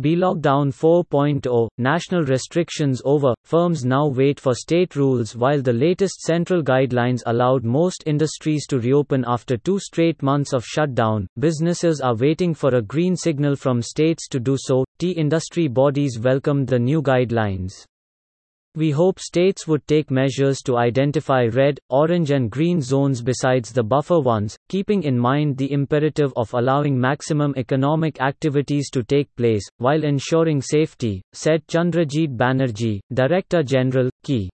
[0.00, 3.34] Lockdown 4.0 National restrictions over.
[3.44, 8.78] Firms now wait for state rules while the latest central guidelines allowed most industries to
[8.78, 11.26] reopen after two straight months of shutdown.
[11.38, 14.84] Businesses are waiting for a green signal from states to do so.
[14.98, 17.86] Tea industry bodies welcomed the new guidelines.
[18.76, 23.82] We hope states would take measures to identify red, orange, and green zones besides the
[23.82, 29.68] buffer ones, keeping in mind the imperative of allowing maximum economic activities to take place,
[29.78, 34.48] while ensuring safety, said Chandrajit Banerjee, Director General, Key.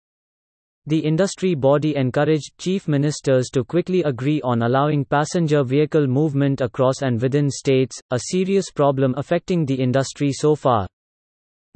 [0.87, 7.02] The industry body encouraged chief ministers to quickly agree on allowing passenger vehicle movement across
[7.02, 10.87] and within states, a serious problem affecting the industry so far.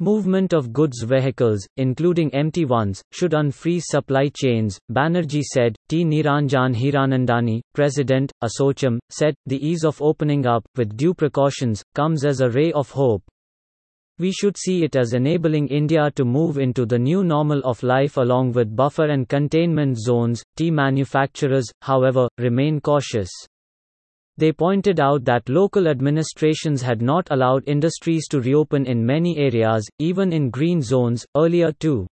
[0.01, 5.75] Movement of goods vehicles, including empty ones, should unfreeze supply chains, Banerjee said.
[5.89, 6.03] T.
[6.03, 12.41] Niranjan Hiranandani, President, ASSOCHAM, said, The ease of opening up, with due precautions, comes as
[12.41, 13.21] a ray of hope.
[14.17, 18.17] We should see it as enabling India to move into the new normal of life
[18.17, 20.41] along with buffer and containment zones.
[20.57, 23.29] Tea manufacturers, however, remain cautious.
[24.41, 29.87] They pointed out that local administrations had not allowed industries to reopen in many areas,
[29.99, 32.07] even in green zones, earlier too.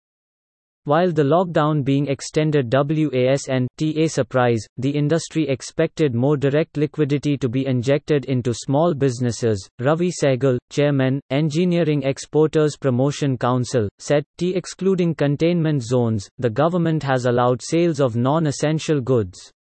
[0.83, 7.49] While the lockdown being extended WASN TA surprise, the industry expected more direct liquidity to
[7.49, 9.67] be injected into small businesses.
[9.79, 17.25] Ravi Sehgal, chairman, Engineering Exporters Promotion Council, said, T excluding containment zones, the government has
[17.25, 19.51] allowed sales of non-essential goods.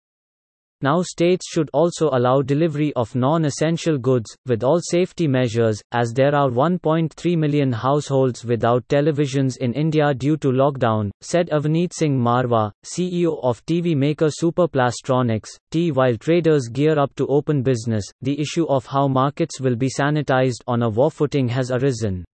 [0.80, 6.36] Now states should also allow delivery of non-essential goods, with all safety measures, as there
[6.36, 12.70] are 1.3 million households without televisions in India due to lockdown, said Avneet Singh Marwah,
[12.84, 15.50] CEO of TV maker Super Plastronics.
[15.72, 15.90] T.
[15.90, 20.62] While traders gear up to open business, the issue of how markets will be sanitized
[20.68, 22.24] on a war footing has arisen.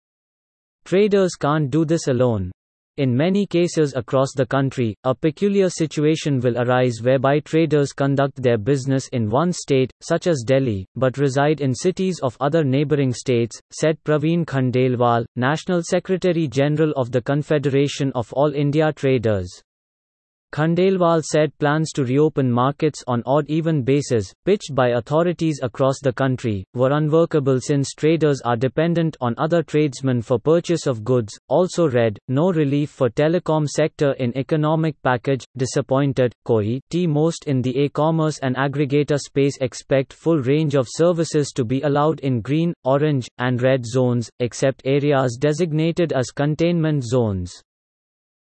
[0.84, 2.52] Traders can't do this alone.
[2.96, 8.56] In many cases across the country, a peculiar situation will arise whereby traders conduct their
[8.56, 13.60] business in one state, such as Delhi, but reside in cities of other neighboring states,
[13.72, 19.50] said Praveen Khandelwal, National Secretary General of the Confederation of All India Traders.
[20.54, 26.64] Khandelwal said plans to reopen markets on odd-even basis, pitched by authorities across the country,
[26.74, 31.36] were unworkable since traders are dependent on other tradesmen for purchase of goods.
[31.48, 36.80] Also read, no relief for telecom sector in economic package, disappointed, COAI.
[36.88, 41.82] T most in the e-commerce and aggregator space expect full range of services to be
[41.82, 47.60] allowed in green, orange, and red zones, except areas designated as containment zones.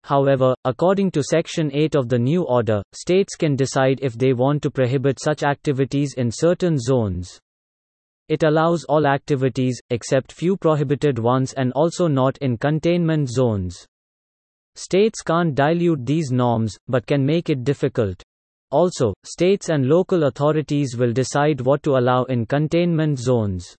[0.09, 4.63] However, according to Section 8 of the new order, states can decide if they want
[4.63, 7.39] to prohibit such activities in certain zones.
[8.31, 13.85] It allows all activities, except few prohibited ones and also not in containment zones.
[14.77, 18.23] States can't dilute these norms, but can make it difficult.
[18.71, 23.77] Also, states and local authorities will decide what to allow in containment zones.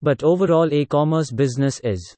[0.00, 2.14] But overall e-commerce business is